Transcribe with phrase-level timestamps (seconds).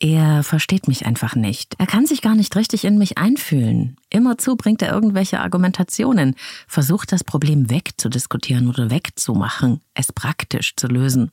[0.00, 1.74] Er versteht mich einfach nicht.
[1.78, 3.96] Er kann sich gar nicht richtig in mich einfühlen.
[4.10, 6.36] Immerzu bringt er irgendwelche Argumentationen,
[6.68, 11.32] versucht das Problem wegzudiskutieren oder wegzumachen, es praktisch zu lösen.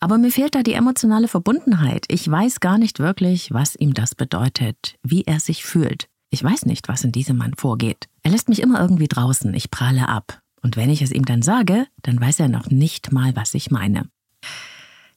[0.00, 2.06] Aber mir fehlt da die emotionale Verbundenheit.
[2.08, 6.08] Ich weiß gar nicht wirklich, was ihm das bedeutet, wie er sich fühlt.
[6.30, 8.08] Ich weiß nicht, was in diesem Mann vorgeht.
[8.22, 10.40] Er lässt mich immer irgendwie draußen, ich prahle ab.
[10.62, 13.70] Und wenn ich es ihm dann sage, dann weiß er noch nicht mal, was ich
[13.70, 14.08] meine.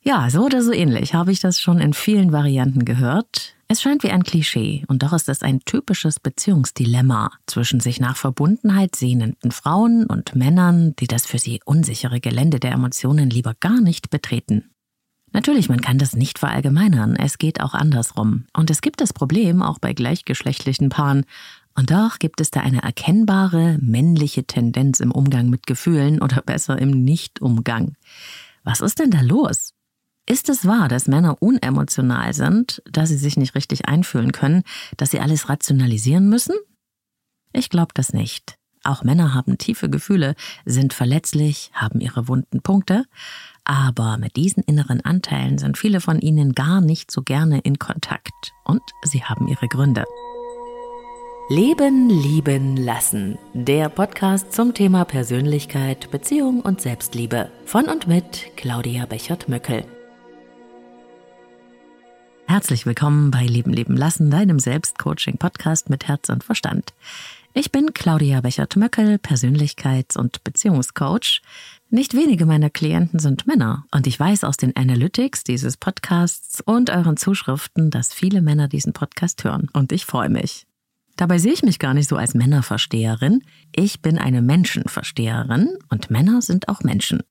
[0.03, 3.53] Ja, so oder so ähnlich habe ich das schon in vielen Varianten gehört.
[3.67, 8.17] Es scheint wie ein Klischee, und doch ist es ein typisches Beziehungsdilemma zwischen sich nach
[8.17, 13.79] Verbundenheit sehnenden Frauen und Männern, die das für sie unsichere Gelände der Emotionen lieber gar
[13.79, 14.71] nicht betreten.
[15.33, 18.45] Natürlich, man kann das nicht verallgemeinern, es geht auch andersrum.
[18.53, 21.25] Und es gibt das Problem auch bei gleichgeschlechtlichen Paaren,
[21.75, 26.77] und doch gibt es da eine erkennbare männliche Tendenz im Umgang mit Gefühlen oder besser
[26.79, 27.93] im Nichtumgang.
[28.63, 29.73] Was ist denn da los?
[30.31, 34.63] Ist es wahr, dass Männer unemotional sind, dass sie sich nicht richtig einfühlen können,
[34.95, 36.55] dass sie alles rationalisieren müssen?
[37.51, 38.55] Ich glaube das nicht.
[38.85, 43.03] Auch Männer haben tiefe Gefühle, sind verletzlich, haben ihre wunden Punkte,
[43.65, 48.53] aber mit diesen inneren Anteilen sind viele von ihnen gar nicht so gerne in Kontakt
[48.63, 50.05] und sie haben ihre Gründe.
[51.49, 53.37] Leben, lieben, lassen.
[53.53, 57.51] Der Podcast zum Thema Persönlichkeit, Beziehung und Selbstliebe.
[57.65, 59.83] Von und mit Claudia Bechert-Möckel.
[62.51, 66.93] Herzlich willkommen bei Leben, leben, lassen, deinem Selbstcoaching-Podcast mit Herz und Verstand.
[67.53, 71.41] Ich bin Claudia Bechert-Möckel, Persönlichkeits- und Beziehungscoach.
[71.89, 76.89] Nicht wenige meiner Klienten sind Männer und ich weiß aus den Analytics dieses Podcasts und
[76.89, 80.67] euren Zuschriften, dass viele Männer diesen Podcast hören und ich freue mich.
[81.15, 83.43] Dabei sehe ich mich gar nicht so als Männerversteherin.
[83.73, 87.23] Ich bin eine Menschenversteherin und Männer sind auch Menschen.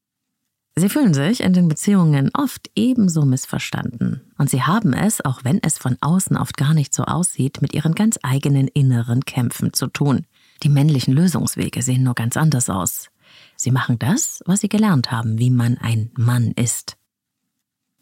[0.77, 4.23] Sie fühlen sich in den Beziehungen oft ebenso missverstanden.
[4.39, 7.75] Und sie haben es, auch wenn es von außen oft gar nicht so aussieht, mit
[7.75, 10.27] ihren ganz eigenen inneren Kämpfen zu tun.
[10.63, 13.09] Die männlichen Lösungswege sehen nur ganz anders aus.
[13.57, 16.97] Sie machen das, was sie gelernt haben, wie man ein Mann ist.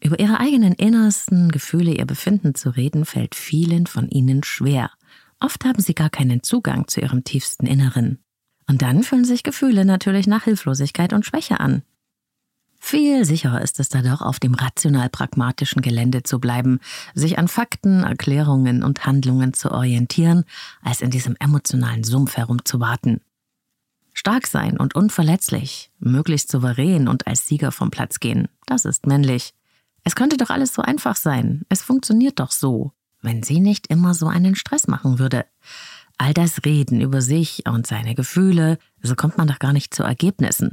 [0.00, 4.90] Über ihre eigenen innersten Gefühle, ihr Befinden zu reden, fällt vielen von ihnen schwer.
[5.40, 8.18] Oft haben sie gar keinen Zugang zu ihrem tiefsten Inneren.
[8.68, 11.82] Und dann fühlen sich Gefühle natürlich nach Hilflosigkeit und Schwäche an.
[12.78, 16.80] Viel sicherer ist es dadurch, auf dem rational-pragmatischen Gelände zu bleiben,
[17.14, 20.44] sich an Fakten, Erklärungen und Handlungen zu orientieren,
[20.82, 23.20] als in diesem emotionalen Sumpf herumzuwarten.
[24.14, 29.54] Stark sein und unverletzlich, möglichst souverän und als Sieger vom Platz gehen, das ist männlich.
[30.04, 34.14] Es könnte doch alles so einfach sein, es funktioniert doch so wenn sie nicht immer
[34.14, 35.46] so einen Stress machen würde.
[36.18, 40.02] All das Reden über sich und seine Gefühle, so kommt man doch gar nicht zu
[40.02, 40.72] Ergebnissen.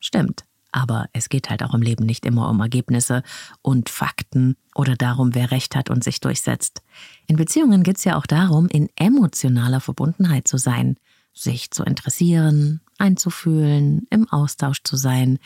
[0.00, 3.22] Stimmt, aber es geht halt auch im Leben nicht immer um Ergebnisse
[3.62, 6.82] und Fakten oder darum, wer recht hat und sich durchsetzt.
[7.28, 10.96] In Beziehungen geht es ja auch darum, in emotionaler Verbundenheit zu sein,
[11.32, 15.38] sich zu interessieren, einzufühlen, im Austausch zu sein,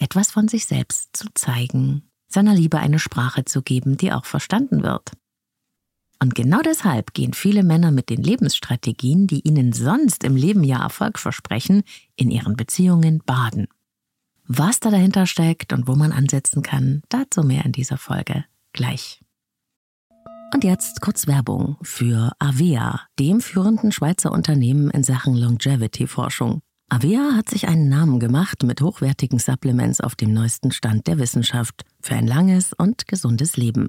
[0.00, 4.82] etwas von sich selbst zu zeigen, seiner Liebe eine Sprache zu geben, die auch verstanden
[4.82, 5.12] wird.
[6.20, 10.82] Und genau deshalb gehen viele Männer mit den Lebensstrategien, die ihnen sonst im Leben ja
[10.82, 11.84] Erfolg versprechen,
[12.16, 13.68] in ihren Beziehungen baden.
[14.54, 19.22] Was da dahinter steckt und wo man ansetzen kann, dazu mehr in dieser Folge gleich.
[20.52, 26.60] Und jetzt kurz Werbung für Avea, dem führenden Schweizer Unternehmen in Sachen Longevity-Forschung.
[26.90, 31.86] Avea hat sich einen Namen gemacht mit hochwertigen Supplements auf dem neuesten Stand der Wissenschaft
[32.02, 33.88] für ein langes und gesundes Leben.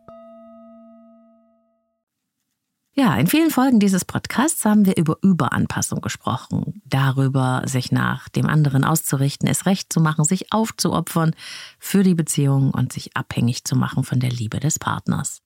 [2.93, 8.47] Ja, in vielen Folgen dieses Podcasts haben wir über Überanpassung gesprochen, darüber, sich nach dem
[8.47, 11.33] anderen auszurichten, es recht zu machen, sich aufzuopfern
[11.79, 15.41] für die Beziehung und sich abhängig zu machen von der Liebe des Partners.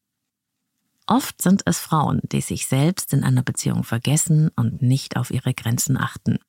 [1.06, 5.54] Oft sind es Frauen, die sich selbst in einer Beziehung vergessen und nicht auf ihre
[5.54, 6.40] Grenzen achten.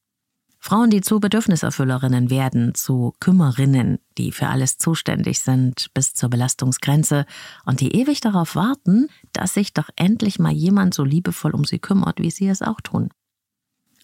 [0.67, 7.25] Frauen, die zu Bedürfniserfüllerinnen werden, zu Kümmerinnen, die für alles zuständig sind bis zur Belastungsgrenze
[7.65, 11.79] und die ewig darauf warten, dass sich doch endlich mal jemand so liebevoll um sie
[11.79, 13.11] kümmert, wie sie es auch tun.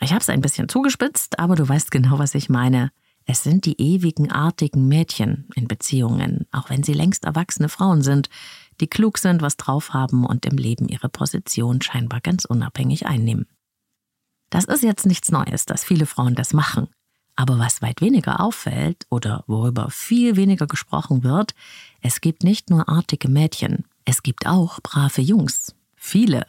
[0.00, 2.92] Ich habe es ein bisschen zugespitzt, aber du weißt genau, was ich meine.
[3.26, 8.28] Es sind die ewigen artigen Mädchen in Beziehungen, auch wenn sie längst erwachsene Frauen sind,
[8.80, 13.48] die klug sind, was drauf haben und im Leben ihre Position scheinbar ganz unabhängig einnehmen.
[14.52, 16.88] Das ist jetzt nichts Neues, dass viele Frauen das machen.
[17.36, 21.54] Aber was weit weniger auffällt oder worüber viel weniger gesprochen wird,
[22.02, 25.74] es gibt nicht nur artige Mädchen, es gibt auch brave Jungs.
[25.96, 26.46] Viele.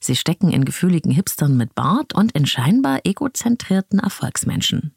[0.00, 4.94] Sie stecken in gefühligen Hipstern mit Bart und in scheinbar egozentrierten Erfolgsmenschen.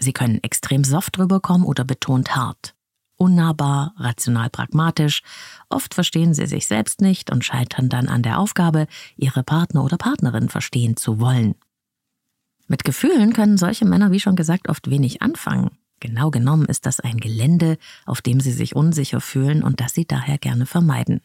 [0.00, 2.74] Sie können extrem soft rüberkommen oder betont hart.
[3.16, 5.22] Unnahbar, rational pragmatisch,
[5.68, 9.96] oft verstehen sie sich selbst nicht und scheitern dann an der Aufgabe, ihre Partner oder
[9.96, 11.54] Partnerin verstehen zu wollen.
[12.68, 15.70] Mit Gefühlen können solche Männer, wie schon gesagt, oft wenig anfangen.
[16.00, 20.06] Genau genommen ist das ein Gelände, auf dem sie sich unsicher fühlen und das sie
[20.06, 21.20] daher gerne vermeiden.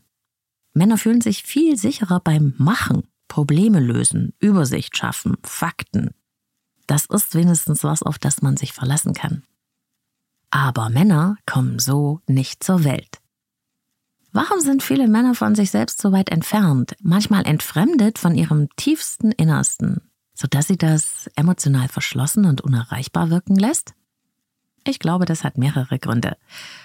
[0.74, 6.12] Männer fühlen sich viel sicherer beim Machen, Probleme lösen, Übersicht schaffen, Fakten.
[6.88, 9.44] Das ist wenigstens was, auf das man sich verlassen kann.
[10.50, 13.20] Aber Männer kommen so nicht zur Welt.
[14.32, 19.32] Warum sind viele Männer von sich selbst so weit entfernt, manchmal entfremdet von ihrem tiefsten
[19.32, 20.02] Innersten,
[20.34, 23.94] sodass sie das emotional verschlossen und unerreichbar wirken lässt?
[24.86, 26.36] Ich glaube, das hat mehrere Gründe.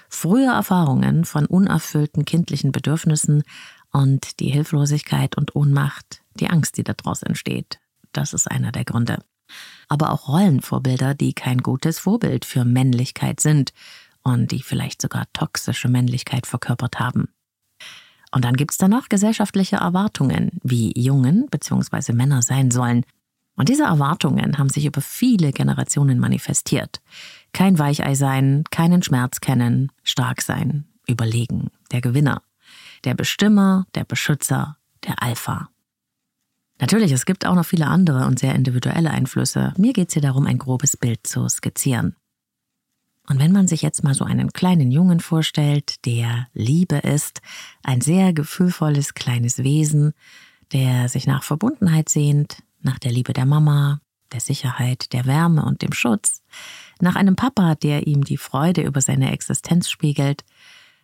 [0.09, 3.43] Frühe Erfahrungen von unerfüllten kindlichen Bedürfnissen
[3.93, 7.81] und die Hilflosigkeit und Ohnmacht, die Angst, die daraus entsteht.
[8.13, 9.19] Das ist einer der Gründe.
[9.89, 13.73] Aber auch Rollenvorbilder, die kein gutes Vorbild für Männlichkeit sind
[14.23, 17.29] und die vielleicht sogar toxische Männlichkeit verkörpert haben.
[18.31, 22.13] Und dann gibt's da noch gesellschaftliche Erwartungen, wie Jungen bzw.
[22.13, 23.05] Männer sein sollen,
[23.59, 27.01] und diese Erwartungen haben sich über viele Generationen manifestiert.
[27.53, 32.43] Kein Weichei sein, keinen Schmerz kennen, stark sein, überlegen, der Gewinner,
[33.05, 35.71] der Bestimmer, der Beschützer, der Alpha.
[36.81, 39.75] Natürlich, es gibt auch noch viele andere und sehr individuelle Einflüsse.
[39.77, 42.15] Mir geht es hier darum, ein grobes Bild zu skizzieren.
[43.29, 47.43] Und wenn man sich jetzt mal so einen kleinen Jungen vorstellt, der Liebe ist,
[47.83, 50.15] ein sehr gefühlvolles kleines Wesen,
[50.73, 54.01] der sich nach Verbundenheit sehnt, nach der Liebe der Mama,
[54.33, 56.43] der Sicherheit, der Wärme und dem Schutz,
[57.01, 60.45] nach einem Papa, der ihm die Freude über seine Existenz spiegelt,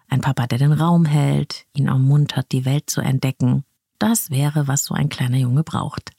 [0.08, 3.64] ein Papa, der den Raum hält, ihn ermuntert, die Welt zu entdecken,
[3.98, 6.12] das wäre, was so ein kleiner Junge braucht.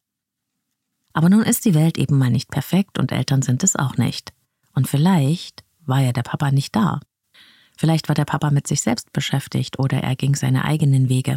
[1.13, 4.33] Aber nun ist die Welt eben mal nicht perfekt und Eltern sind es auch nicht.
[4.73, 6.99] Und vielleicht war ja der Papa nicht da.
[7.77, 11.35] Vielleicht war der Papa mit sich selbst beschäftigt oder er ging seine eigenen Wege.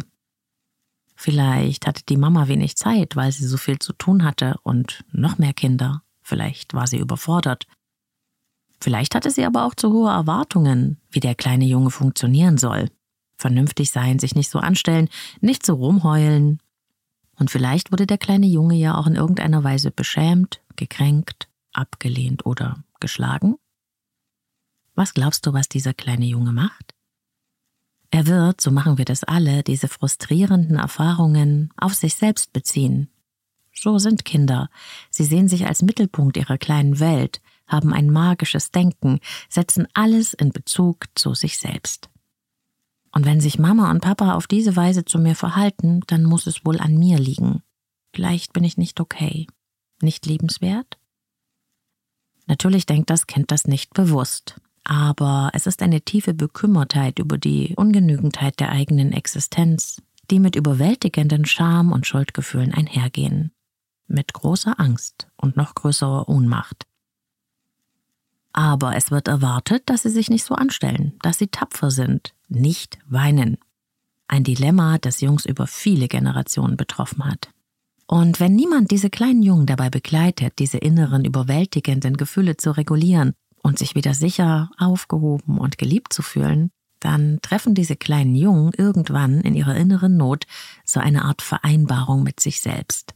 [1.21, 5.37] Vielleicht hatte die Mama wenig Zeit, weil sie so viel zu tun hatte und noch
[5.37, 6.01] mehr Kinder.
[6.21, 7.67] Vielleicht war sie überfordert.
[8.79, 12.89] Vielleicht hatte sie aber auch zu hohe Erwartungen, wie der kleine Junge funktionieren soll.
[13.35, 15.09] Vernünftig sein, sich nicht so anstellen,
[15.41, 16.61] nicht so rumheulen.
[17.35, 22.81] Und vielleicht wurde der kleine Junge ja auch in irgendeiner Weise beschämt, gekränkt, abgelehnt oder
[23.01, 23.57] geschlagen.
[24.95, 26.95] Was glaubst du, was dieser kleine Junge macht?
[28.11, 33.09] Er wird, so machen wir das alle, diese frustrierenden Erfahrungen auf sich selbst beziehen.
[33.71, 34.69] So sind Kinder.
[35.09, 40.51] Sie sehen sich als Mittelpunkt ihrer kleinen Welt, haben ein magisches Denken, setzen alles in
[40.51, 42.09] Bezug zu sich selbst.
[43.11, 46.65] Und wenn sich Mama und Papa auf diese Weise zu mir verhalten, dann muss es
[46.65, 47.61] wohl an mir liegen.
[48.13, 49.47] Vielleicht bin ich nicht okay,
[50.01, 50.97] nicht liebenswert?
[52.47, 57.73] Natürlich denkt das Kind das nicht bewusst aber es ist eine tiefe Bekümmertheit über die
[57.75, 63.51] Ungenügendheit der eigenen Existenz, die mit überwältigenden Scham und Schuldgefühlen einhergehen,
[64.07, 66.85] mit großer Angst und noch größerer Ohnmacht.
[68.51, 72.97] Aber es wird erwartet, dass sie sich nicht so anstellen, dass sie tapfer sind, nicht
[73.07, 73.57] weinen.
[74.27, 77.49] Ein Dilemma, das Jungs über viele Generationen betroffen hat.
[78.07, 83.77] Und wenn niemand diese kleinen Jungen dabei begleitet, diese inneren überwältigenden Gefühle zu regulieren, und
[83.77, 89.55] sich wieder sicher, aufgehoben und geliebt zu fühlen, dann treffen diese kleinen Jungen irgendwann in
[89.55, 90.45] ihrer inneren Not
[90.83, 93.13] so eine Art Vereinbarung mit sich selbst.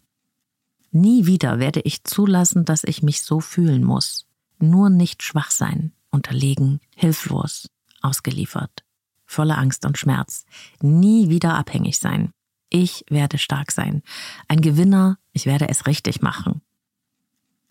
[0.92, 4.28] Nie wieder werde ich zulassen, dass ich mich so fühlen muss.
[4.60, 7.70] Nur nicht schwach sein, unterlegen, hilflos,
[8.02, 8.84] ausgeliefert,
[9.26, 10.46] voller Angst und Schmerz.
[10.82, 12.32] Nie wieder abhängig sein.
[12.70, 14.04] Ich werde stark sein.
[14.48, 16.62] Ein Gewinner, ich werde es richtig machen.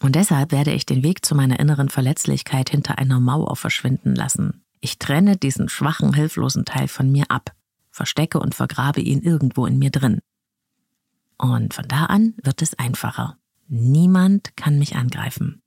[0.03, 4.65] Und deshalb werde ich den Weg zu meiner inneren Verletzlichkeit hinter einer Mauer verschwinden lassen.
[4.81, 7.53] Ich trenne diesen schwachen, hilflosen Teil von mir ab,
[7.93, 10.19] verstecke und vergrabe ihn irgendwo in mir drin.
[11.39, 13.39] Und von da an wird es einfacher.
[13.69, 15.63] Niemand kann mich angreifen.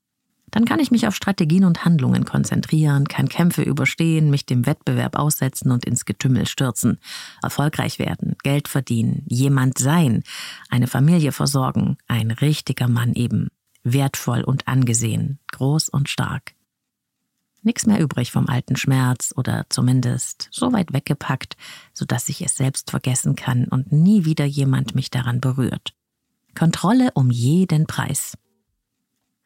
[0.52, 5.18] Dann kann ich mich auf Strategien und Handlungen konzentrieren, kann Kämpfe überstehen, mich dem Wettbewerb
[5.18, 7.00] aussetzen und ins Getümmel stürzen,
[7.42, 10.24] erfolgreich werden, Geld verdienen, jemand sein,
[10.70, 13.50] eine Familie versorgen, ein richtiger Mann eben,
[13.86, 16.54] wertvoll und angesehen, groß und stark.
[17.62, 21.56] Nix mehr übrig vom alten Schmerz oder zumindest so weit weggepackt,
[21.94, 25.96] sodass ich es selbst vergessen kann und nie wieder jemand mich daran berührt.
[26.54, 28.38] Kontrolle um jeden Preis.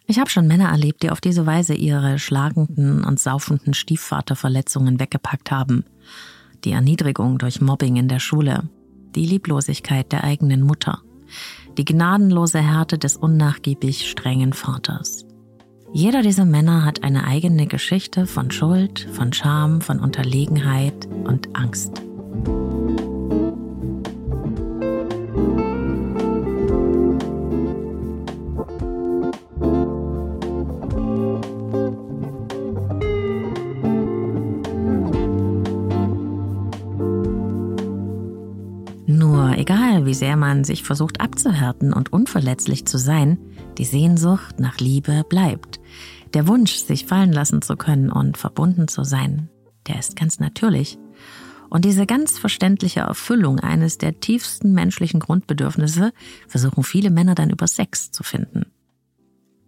[0.05, 5.51] Ich habe schon Männer erlebt, die auf diese Weise ihre schlagenden und saufenden Stiefvaterverletzungen weggepackt
[5.51, 5.85] haben.
[6.63, 8.67] Die Erniedrigung durch Mobbing in der Schule,
[9.15, 11.01] die Lieblosigkeit der eigenen Mutter,
[11.79, 15.25] die gnadenlose Härte des unnachgiebig strengen Vaters.
[15.93, 22.01] Jeder dieser Männer hat eine eigene Geschichte von Schuld, von Scham, von Unterlegenheit und Angst.
[39.59, 43.37] Egal wie sehr man sich versucht abzuhärten und unverletzlich zu sein,
[43.77, 45.81] die Sehnsucht nach Liebe bleibt.
[46.33, 49.49] Der Wunsch, sich fallen lassen zu können und verbunden zu sein,
[49.87, 50.97] der ist ganz natürlich.
[51.69, 56.13] Und diese ganz verständliche Erfüllung eines der tiefsten menschlichen Grundbedürfnisse
[56.47, 58.65] versuchen viele Männer dann über Sex zu finden.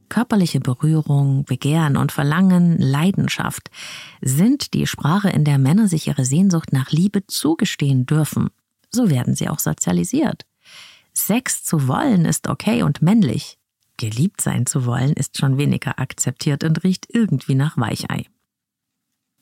[0.07, 3.69] Körperliche Berührung, Begehren und Verlangen, Leidenschaft
[4.21, 8.49] sind die Sprache, in der Männer sich ihre Sehnsucht nach Liebe zugestehen dürfen
[8.93, 10.45] so werden sie auch sozialisiert.
[11.13, 13.57] Sex zu wollen ist okay und männlich.
[13.97, 18.25] Geliebt sein zu wollen ist schon weniger akzeptiert und riecht irgendwie nach Weichei.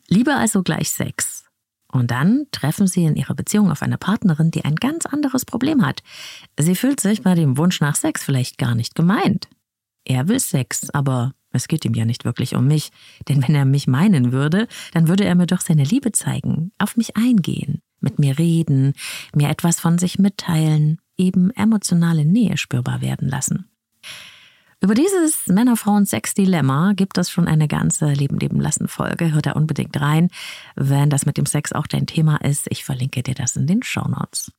[0.08, 1.46] Liebe also gleich Sex.
[1.92, 5.86] Und dann treffen sie in ihrer Beziehung auf eine Partnerin, die ein ganz anderes Problem
[5.86, 6.04] hat.
[6.60, 9.48] Sie fühlt sich bei dem Wunsch nach Sex vielleicht gar nicht gemeint.
[10.06, 12.92] Er will Sex, aber es geht ihm ja nicht wirklich um mich,
[13.28, 16.96] denn wenn er mich meinen würde, dann würde er mir doch seine Liebe zeigen, auf
[16.96, 18.94] mich eingehen mit mir reden,
[19.34, 23.66] mir etwas von sich mitteilen, eben emotionale Nähe spürbar werden lassen.
[24.82, 29.34] Über dieses Männer-Frauen-Sex-Dilemma gibt es schon eine ganze Leben leben lassen Folge.
[29.34, 30.30] Hör da unbedingt rein,
[30.76, 32.68] wenn das mit dem Sex auch dein Thema ist.
[32.70, 34.52] Ich verlinke dir das in den Show Notes.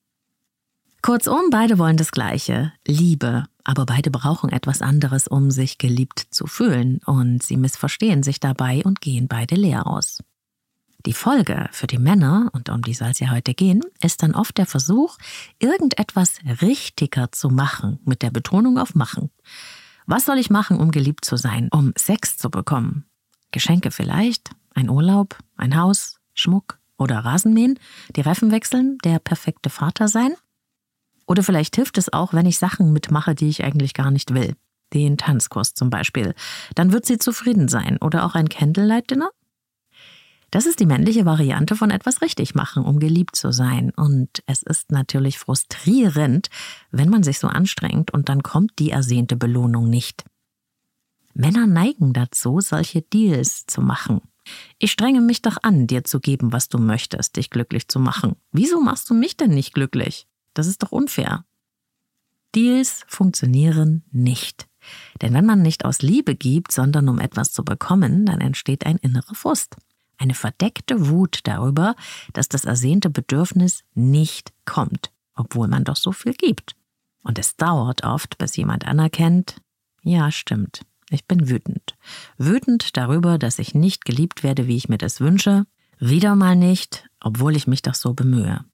[1.01, 6.47] Kurzum, beide wollen das Gleiche, Liebe, aber beide brauchen etwas anderes, um sich geliebt zu
[6.47, 10.19] fühlen, und sie missverstehen sich dabei und gehen beide leer aus.
[11.07, 14.35] Die Folge für die Männer, und um die soll es ja heute gehen, ist dann
[14.35, 15.17] oft der Versuch,
[15.59, 19.31] irgendetwas richtiger zu machen, mit der Betonung auf machen.
[20.07, 23.07] Was soll ich machen, um geliebt zu sein, um Sex zu bekommen?
[23.51, 27.79] Geschenke vielleicht, ein Urlaub, ein Haus, Schmuck oder Rasenmähen,
[28.15, 30.35] die Reifen wechseln, der perfekte Vater sein?
[31.27, 34.55] Oder vielleicht hilft es auch, wenn ich Sachen mitmache, die ich eigentlich gar nicht will.
[34.93, 36.35] Den Tanzkurs zum Beispiel.
[36.75, 37.97] Dann wird sie zufrieden sein.
[38.01, 39.31] Oder auch ein Candlelight-Dinner?
[40.51, 43.93] Das ist die männliche Variante von etwas richtig machen, um geliebt zu sein.
[43.95, 46.49] Und es ist natürlich frustrierend,
[46.91, 50.25] wenn man sich so anstrengt und dann kommt die ersehnte Belohnung nicht.
[51.35, 54.21] Männer neigen dazu, solche Deals zu machen.
[54.79, 58.35] Ich strenge mich doch an, dir zu geben, was du möchtest, dich glücklich zu machen.
[58.51, 60.27] Wieso machst du mich denn nicht glücklich?
[60.55, 61.45] Das ist doch unfair.
[62.57, 64.67] Deals funktionieren nicht.
[65.23, 68.97] Denn wenn man nicht aus Liebe gibt, sondern um etwas zu bekommen, dann entsteht ein
[68.97, 69.77] innerer Frust
[70.21, 71.97] eine verdeckte Wut darüber,
[72.33, 76.77] dass das ersehnte Bedürfnis nicht kommt, obwohl man doch so viel gibt.
[77.23, 79.61] Und es dauert oft, bis jemand anerkennt,
[80.03, 81.97] ja, stimmt, ich bin wütend.
[82.39, 85.65] Wütend darüber, dass ich nicht geliebt werde, wie ich mir das wünsche,
[85.99, 88.65] wieder mal nicht, obwohl ich mich doch so bemühe.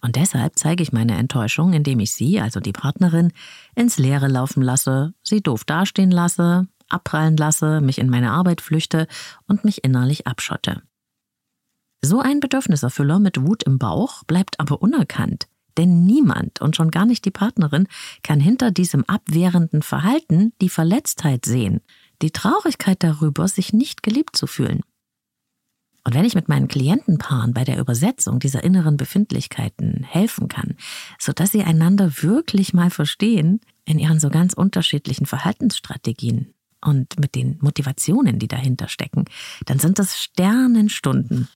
[0.00, 3.32] Und deshalb zeige ich meine Enttäuschung, indem ich sie, also die Partnerin,
[3.74, 9.06] ins Leere laufen lasse, sie doof dastehen lasse, abprallen lasse, mich in meine Arbeit flüchte
[9.46, 10.82] und mich innerlich abschotte.
[12.00, 17.06] So ein Bedürfniserfüller mit Wut im Bauch bleibt aber unerkannt, denn niemand und schon gar
[17.06, 17.88] nicht die Partnerin
[18.22, 21.80] kann hinter diesem abwehrenden Verhalten die Verletztheit sehen,
[22.22, 24.80] die Traurigkeit darüber, sich nicht geliebt zu fühlen.
[26.04, 30.76] Und wenn ich mit meinen Klientenpaaren bei der Übersetzung dieser inneren Befindlichkeiten helfen kann,
[31.18, 37.58] sodass sie einander wirklich mal verstehen in ihren so ganz unterschiedlichen Verhaltensstrategien, und mit den
[37.60, 39.24] Motivationen, die dahinter stecken,
[39.66, 41.48] dann sind das Sternenstunden.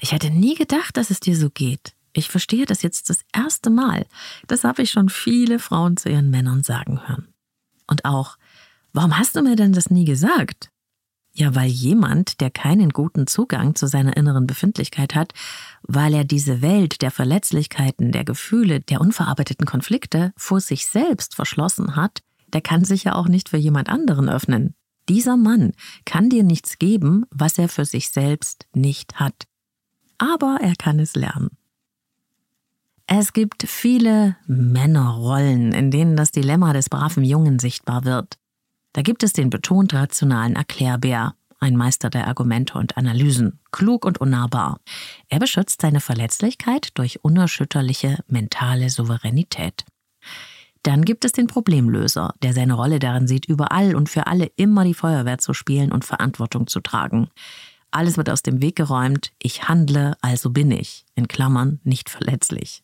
[0.00, 1.94] Ich hätte nie gedacht, dass es dir so geht.
[2.12, 4.06] Ich verstehe das jetzt das erste Mal.
[4.46, 7.28] Das habe ich schon viele Frauen zu ihren Männern sagen hören.
[7.86, 8.36] Und auch,
[8.92, 10.70] warum hast du mir denn das nie gesagt?
[11.34, 15.32] Ja, weil jemand, der keinen guten Zugang zu seiner inneren Befindlichkeit hat,
[15.82, 21.96] weil er diese Welt der Verletzlichkeiten, der Gefühle, der unverarbeiteten Konflikte vor sich selbst verschlossen
[21.96, 22.20] hat,
[22.52, 24.74] der kann sich ja auch nicht für jemand anderen öffnen.
[25.08, 25.72] Dieser Mann
[26.04, 29.46] kann dir nichts geben, was er für sich selbst nicht hat.
[30.18, 31.50] Aber er kann es lernen.
[33.06, 38.38] Es gibt viele Männerrollen, in denen das Dilemma des braven Jungen sichtbar wird.
[38.92, 44.20] Da gibt es den betont rationalen Erklärbär, ein Meister der Argumente und Analysen, klug und
[44.20, 44.80] unnahbar.
[45.28, 49.84] Er beschützt seine Verletzlichkeit durch unerschütterliche mentale Souveränität.
[50.82, 54.84] Dann gibt es den Problemlöser, der seine Rolle darin sieht, überall und für alle immer
[54.84, 57.28] die Feuerwehr zu spielen und Verantwortung zu tragen.
[57.92, 62.82] Alles wird aus dem Weg geräumt, ich handle, also bin ich, in Klammern nicht verletzlich.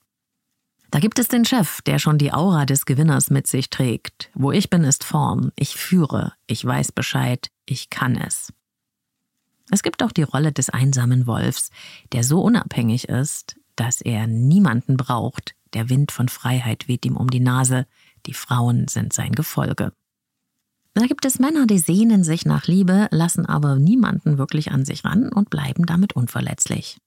[0.91, 4.31] Da gibt es den Chef, der schon die Aura des Gewinners mit sich trägt.
[4.35, 5.53] Wo ich bin, ist Form.
[5.55, 6.33] Ich führe.
[6.47, 7.51] Ich weiß Bescheid.
[7.67, 8.53] Ich kann es.
[9.71, 11.71] Es gibt auch die Rolle des einsamen Wolfs,
[12.13, 15.55] der so unabhängig ist, dass er niemanden braucht.
[15.75, 17.87] Der Wind von Freiheit weht ihm um die Nase.
[18.27, 19.93] Die Frauen sind sein Gefolge.
[20.95, 25.05] Da gibt es Männer, die sehnen sich nach Liebe, lassen aber niemanden wirklich an sich
[25.05, 26.99] ran und bleiben damit unverletzlich.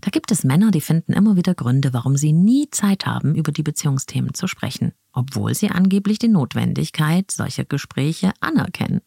[0.00, 3.50] Da gibt es Männer, die finden immer wieder Gründe, warum sie nie Zeit haben, über
[3.50, 9.00] die Beziehungsthemen zu sprechen, obwohl sie angeblich die Notwendigkeit solcher Gespräche anerkennen.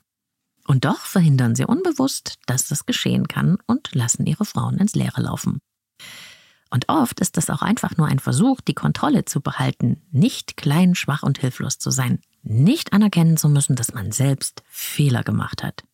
[0.67, 5.21] Und doch verhindern sie unbewusst, dass das geschehen kann und lassen ihre Frauen ins Leere
[5.21, 5.59] laufen.
[6.75, 10.93] Und oft ist es auch einfach nur ein Versuch, die Kontrolle zu behalten, nicht klein,
[10.93, 15.85] schwach und hilflos zu sein, nicht anerkennen zu müssen, dass man selbst Fehler gemacht hat.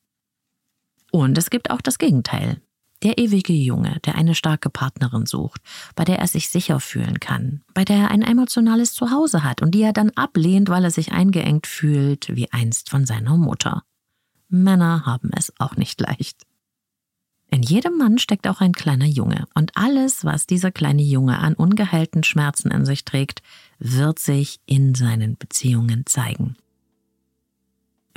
[1.12, 2.60] Und es gibt auch das Gegenteil.
[3.04, 5.62] Der ewige Junge, der eine starke Partnerin sucht,
[5.96, 9.76] bei der er sich sicher fühlen kann, bei der er ein emotionales Zuhause hat und
[9.76, 13.84] die er dann ablehnt, weil er sich eingeengt fühlt, wie einst von seiner Mutter.
[14.50, 16.42] Männer haben es auch nicht leicht.
[17.54, 21.54] In jedem Mann steckt auch ein kleiner Junge, und alles, was dieser kleine Junge an
[21.54, 23.44] ungeheilten Schmerzen in sich trägt,
[23.78, 26.56] wird sich in seinen Beziehungen zeigen.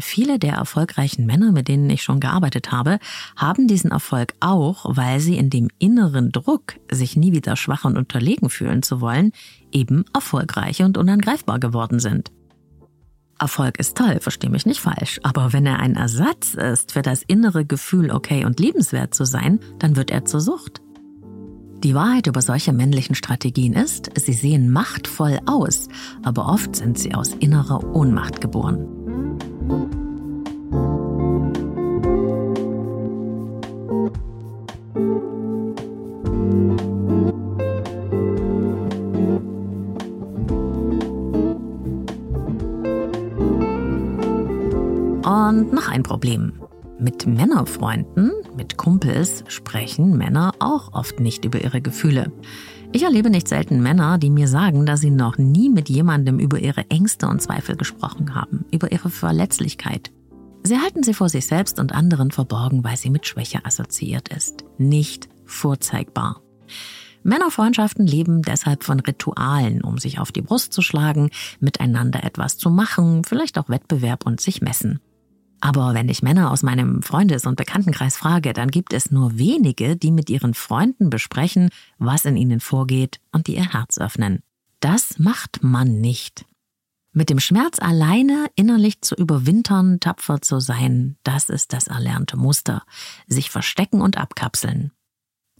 [0.01, 2.99] Viele der erfolgreichen Männer, mit denen ich schon gearbeitet habe,
[3.37, 7.97] haben diesen Erfolg auch, weil sie in dem inneren Druck, sich nie wieder schwach und
[7.97, 9.33] unterlegen fühlen zu wollen,
[9.73, 12.31] eben erfolgreich und unangreifbar geworden sind.
[13.39, 17.23] Erfolg ist toll, versteh mich nicht falsch, aber wenn er ein Ersatz ist für das
[17.23, 20.81] innere Gefühl, okay und liebenswert zu sein, dann wird er zur Sucht.
[21.83, 25.89] Die Wahrheit über solche männlichen Strategien ist, sie sehen machtvoll aus,
[26.23, 29.04] aber oft sind sie aus innerer Ohnmacht geboren.
[46.25, 46.55] Problem.
[46.99, 52.33] Mit Männerfreunden, mit Kumpels sprechen Männer auch oft nicht über ihre Gefühle.
[52.93, 56.59] Ich erlebe nicht selten Männer, die mir sagen, dass sie noch nie mit jemandem über
[56.59, 60.13] ihre Ängste und Zweifel gesprochen haben, über ihre Verletzlichkeit.
[60.63, 64.65] Sie halten sie vor sich selbst und anderen verborgen, weil sie mit Schwäche assoziiert ist.
[64.79, 66.41] Nicht vorzeigbar.
[67.23, 71.29] Männerfreundschaften leben deshalb von Ritualen, um sich auf die Brust zu schlagen,
[71.61, 75.01] miteinander etwas zu machen, vielleicht auch Wettbewerb und sich messen.
[75.61, 79.97] Aber wenn ich Männer aus meinem Freundes- und Bekanntenkreis frage, dann gibt es nur wenige,
[79.97, 84.41] die mit ihren Freunden besprechen, was in ihnen vorgeht und die ihr Herz öffnen.
[84.81, 86.45] Das macht man nicht.
[87.13, 92.83] Mit dem Schmerz alleine innerlich zu überwintern, tapfer zu sein, das ist das erlernte Muster.
[93.29, 94.91] Sich verstecken und abkapseln.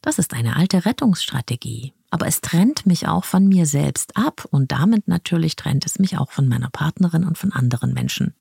[0.03, 1.95] Das ist eine alte Rettungsstrategie.
[2.11, 6.19] Aber es trennt mich auch von mir selbst ab und damit natürlich trennt es mich
[6.19, 8.35] auch von meiner Partnerin und von anderen Menschen.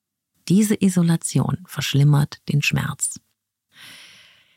[0.49, 3.19] Diese Isolation verschlimmert den Schmerz.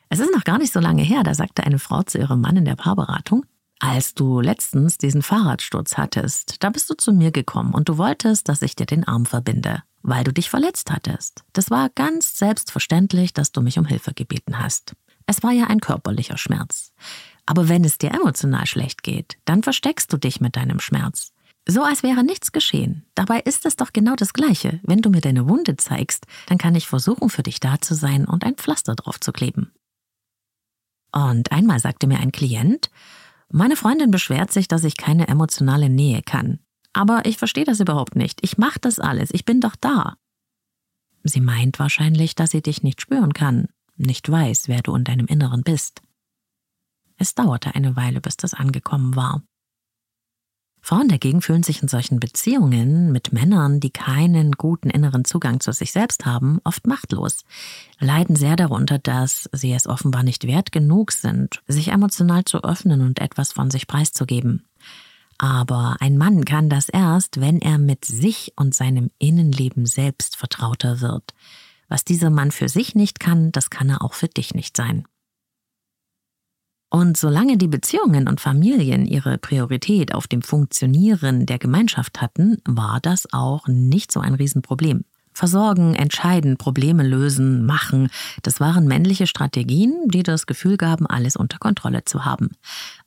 [0.08, 2.56] Es ist noch gar nicht so lange her, da sagte eine Frau zu ihrem Mann
[2.56, 3.44] in der Paarberatung,
[3.78, 8.48] als du letztens diesen Fahrradsturz hattest, da bist du zu mir gekommen und du wolltest,
[8.48, 11.44] dass ich dir den Arm verbinde, weil du dich verletzt hattest.
[11.52, 14.94] Das war ganz selbstverständlich, dass du mich um Hilfe gebeten hast.
[15.26, 16.92] Es war ja ein körperlicher Schmerz.
[17.44, 21.32] Aber wenn es dir emotional schlecht geht, dann versteckst du dich mit deinem Schmerz.
[21.68, 23.04] So als wäre nichts geschehen.
[23.14, 24.78] Dabei ist es doch genau das Gleiche.
[24.84, 28.24] Wenn du mir deine Wunde zeigst, dann kann ich versuchen, für dich da zu sein
[28.24, 29.72] und ein Pflaster drauf zu kleben.
[31.12, 32.90] Und einmal sagte mir ein Klient,
[33.48, 36.60] meine Freundin beschwert sich, dass ich keine emotionale Nähe kann.
[36.92, 38.40] Aber ich verstehe das überhaupt nicht.
[38.42, 39.30] Ich mache das alles.
[39.32, 40.16] Ich bin doch da.
[41.24, 45.26] Sie meint wahrscheinlich, dass sie dich nicht spüren kann, nicht weiß, wer du in deinem
[45.26, 46.00] Inneren bist.
[47.18, 49.42] Es dauerte eine Weile, bis das angekommen war.
[50.86, 55.72] Frauen dagegen fühlen sich in solchen Beziehungen mit Männern, die keinen guten inneren Zugang zu
[55.72, 57.44] sich selbst haben, oft machtlos,
[57.98, 63.00] leiden sehr darunter, dass sie es offenbar nicht wert genug sind, sich emotional zu öffnen
[63.00, 64.64] und etwas von sich preiszugeben.
[65.38, 71.00] Aber ein Mann kann das erst, wenn er mit sich und seinem Innenleben selbst vertrauter
[71.00, 71.34] wird.
[71.88, 75.04] Was dieser Mann für sich nicht kann, das kann er auch für dich nicht sein.
[76.88, 83.00] Und solange die Beziehungen und Familien ihre Priorität auf dem Funktionieren der Gemeinschaft hatten, war
[83.00, 85.04] das auch nicht so ein Riesenproblem.
[85.36, 88.08] Versorgen, entscheiden, Probleme lösen, machen,
[88.42, 92.52] das waren männliche Strategien, die das Gefühl gaben, alles unter Kontrolle zu haben.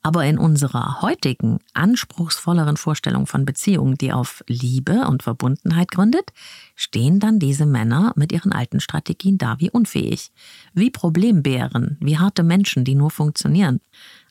[0.00, 6.30] Aber in unserer heutigen, anspruchsvolleren Vorstellung von Beziehungen, die auf Liebe und Verbundenheit gründet,
[6.76, 10.30] stehen dann diese Männer mit ihren alten Strategien da wie unfähig,
[10.72, 13.80] wie Problembären, wie harte Menschen, die nur funktionieren.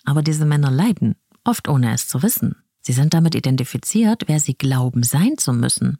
[0.05, 2.55] Aber diese Männer leiden, oft ohne es zu wissen.
[2.79, 5.97] Sie sind damit identifiziert, wer sie glauben sein zu müssen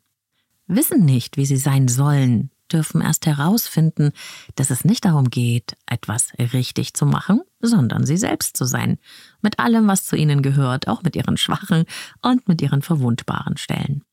[0.70, 4.12] wissen nicht, wie sie sein sollen, dürfen erst herausfinden,
[4.56, 9.00] dass es nicht darum geht, etwas richtig zu machen, sondern sie selbst zu sein,
[9.42, 11.86] mit allem, was zu ihnen gehört, auch mit ihren schwachen
[12.22, 14.04] und mit ihren verwundbaren Stellen.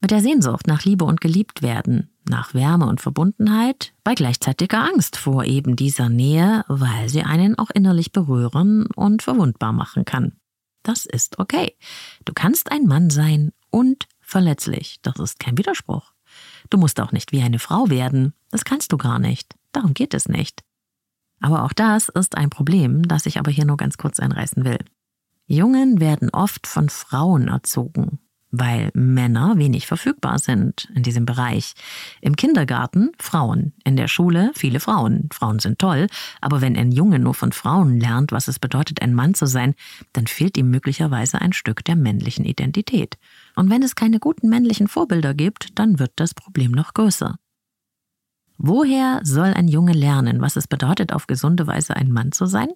[0.00, 5.16] Mit der Sehnsucht nach Liebe und geliebt werden, nach Wärme und Verbundenheit, bei gleichzeitiger Angst
[5.16, 10.32] vor eben dieser Nähe, weil sie einen auch innerlich berühren und verwundbar machen kann.
[10.82, 11.76] Das ist okay.
[12.24, 14.98] Du kannst ein Mann sein und verletzlich.
[15.02, 16.12] Das ist kein Widerspruch.
[16.70, 18.34] Du musst auch nicht wie eine Frau werden.
[18.50, 19.54] Das kannst du gar nicht.
[19.72, 20.62] Darum geht es nicht.
[21.40, 24.78] Aber auch das ist ein Problem, das ich aber hier nur ganz kurz einreißen will.
[25.46, 31.74] Jungen werden oft von Frauen erzogen weil Männer wenig verfügbar sind in diesem Bereich.
[32.20, 35.28] Im Kindergarten Frauen, in der Schule viele Frauen.
[35.32, 36.08] Frauen sind toll,
[36.40, 39.74] aber wenn ein Junge nur von Frauen lernt, was es bedeutet, ein Mann zu sein,
[40.12, 43.18] dann fehlt ihm möglicherweise ein Stück der männlichen Identität.
[43.54, 47.36] Und wenn es keine guten männlichen Vorbilder gibt, dann wird das Problem noch größer.
[48.58, 52.68] Woher soll ein Junge lernen, was es bedeutet, auf gesunde Weise ein Mann zu sein?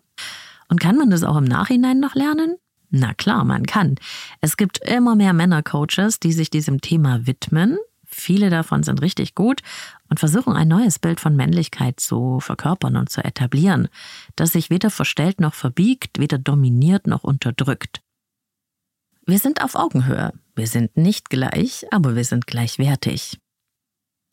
[0.68, 2.56] Und kann man das auch im Nachhinein noch lernen?
[2.96, 3.96] Na klar, man kann.
[4.40, 7.76] Es gibt immer mehr Männercoaches, die sich diesem Thema widmen.
[8.04, 9.62] Viele davon sind richtig gut
[10.08, 13.88] und versuchen ein neues Bild von Männlichkeit zu verkörpern und zu etablieren,
[14.36, 18.00] das sich weder verstellt noch verbiegt, weder dominiert noch unterdrückt.
[19.26, 20.32] Wir sind auf Augenhöhe.
[20.54, 23.40] Wir sind nicht gleich, aber wir sind gleichwertig.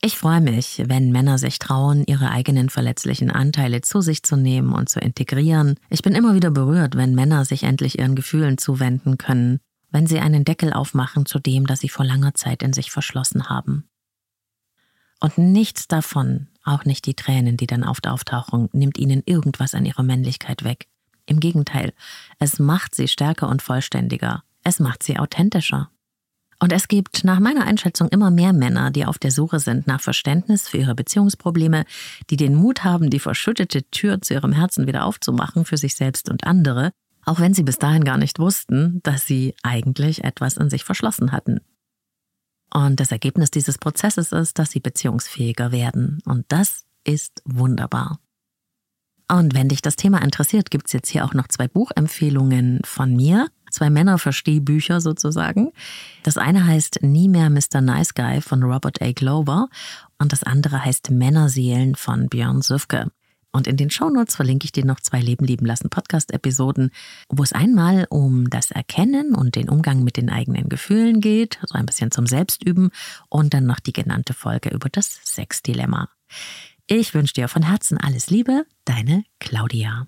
[0.04, 4.74] Ich freue mich, wenn Männer sich trauen, ihre eigenen verletzlichen Anteile zu sich zu nehmen
[4.74, 5.76] und zu integrieren.
[5.92, 9.60] Ich bin immer wieder berührt, wenn Männer sich endlich ihren Gefühlen zuwenden können,
[9.92, 13.48] wenn sie einen Deckel aufmachen zu dem, das sie vor langer Zeit in sich verschlossen
[13.48, 13.88] haben.
[15.20, 19.86] Und nichts davon, auch nicht die Tränen, die dann oft auftauchen, nimmt ihnen irgendwas an
[19.86, 20.88] ihrer Männlichkeit weg.
[21.28, 21.94] Im Gegenteil,
[22.40, 24.44] es macht sie stärker und vollständiger.
[24.64, 25.92] Es macht sie authentischer.
[26.62, 30.00] Und es gibt nach meiner Einschätzung immer mehr Männer, die auf der Suche sind nach
[30.00, 31.86] Verständnis für ihre Beziehungsprobleme,
[32.30, 36.30] die den Mut haben, die verschüttete Tür zu ihrem Herzen wieder aufzumachen für sich selbst
[36.30, 36.91] und andere,
[37.26, 41.32] auch wenn sie bis dahin gar nicht wussten, dass sie eigentlich etwas in sich verschlossen
[41.32, 41.62] hatten.
[42.71, 46.19] Und das Ergebnis dieses Prozesses ist, dass sie beziehungsfähiger werden.
[46.26, 48.19] Und das ist wunderbar.
[49.28, 53.47] Und wenn dich das Thema interessiert, gibt's jetzt hier auch noch zwei Buchempfehlungen von mir
[53.71, 55.71] zwei Männerverstehbücher sozusagen.
[56.23, 57.81] Das eine heißt Nie mehr Mr.
[57.81, 59.12] Nice Guy von Robert A.
[59.12, 59.69] Glover
[60.19, 63.12] und das andere heißt Männerseelen von Björn Süfke.
[63.51, 66.91] Und in den Shownotes verlinke ich dir noch zwei Leben lieben lassen Podcast-Episoden,
[67.29, 71.75] wo es einmal um das Erkennen und den Umgang mit den eigenen Gefühlen geht, so
[71.77, 72.91] ein bisschen zum Selbstüben
[73.29, 76.10] und dann noch die genannte Folge über das Sexdilemma.
[76.88, 80.07] Ich wünsche dir von Herzen alles Liebe, deine Claudia.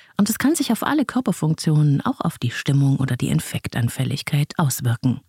[0.21, 5.19] Und es kann sich auf alle Körperfunktionen, auch auf die Stimmung oder die Infektanfälligkeit auswirken.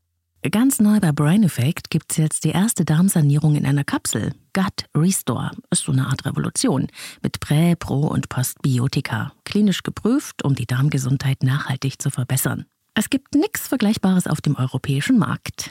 [0.50, 4.34] Ganz neu bei Brain Effect gibt es jetzt die erste Darmsanierung in einer Kapsel.
[4.52, 6.88] Gut Restore ist so eine Art Revolution
[7.22, 9.32] mit Prä-, Pro- und Postbiotika.
[9.46, 12.66] Klinisch geprüft, um die Darmgesundheit nachhaltig zu verbessern.
[12.92, 15.70] Es gibt nichts Vergleichbares auf dem europäischen Markt.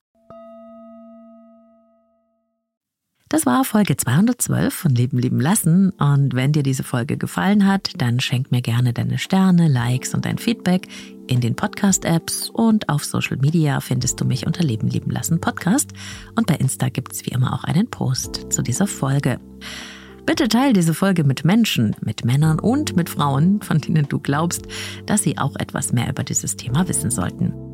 [3.31, 7.91] Das war Folge 212 von Leben lieben lassen und wenn dir diese Folge gefallen hat,
[7.95, 10.89] dann schenk mir gerne deine Sterne, Likes und dein Feedback
[11.27, 15.93] in den Podcast-Apps und auf Social Media findest du mich unter Leben lieben lassen Podcast
[16.35, 19.39] und bei Insta gibt's wie immer auch einen Post zu dieser Folge.
[20.25, 24.67] Bitte teile diese Folge mit Menschen, mit Männern und mit Frauen, von denen du glaubst,
[25.05, 27.70] dass sie auch etwas mehr über dieses Thema wissen sollten.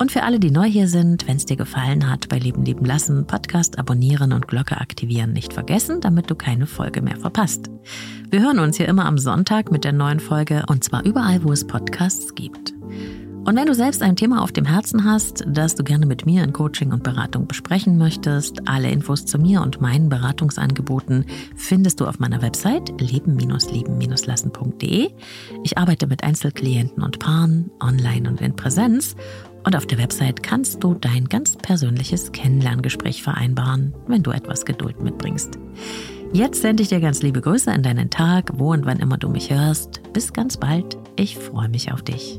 [0.00, 2.86] Und für alle, die neu hier sind, wenn es dir gefallen hat, bei Leben leben
[2.86, 7.68] lassen, Podcast abonnieren und Glocke aktivieren nicht vergessen, damit du keine Folge mehr verpasst.
[8.30, 11.52] Wir hören uns hier immer am Sonntag mit der neuen Folge und zwar überall, wo
[11.52, 12.72] es Podcasts gibt.
[13.44, 16.44] Und wenn du selbst ein Thema auf dem Herzen hast, das du gerne mit mir
[16.44, 21.24] in Coaching und Beratung besprechen möchtest, alle Infos zu mir und meinen Beratungsangeboten
[21.56, 25.08] findest du auf meiner Website leben-leben-lassen.de.
[25.64, 29.16] Ich arbeite mit Einzelklienten und Paaren, online und in Präsenz
[29.64, 35.00] und auf der Website kannst du dein ganz persönliches Kennenlerngespräch vereinbaren, wenn du etwas Geduld
[35.00, 35.58] mitbringst.
[36.32, 39.28] Jetzt sende ich dir ganz liebe Grüße an deinen Tag, wo und wann immer du
[39.28, 40.00] mich hörst.
[40.12, 40.96] Bis ganz bald.
[41.16, 42.38] Ich freue mich auf dich.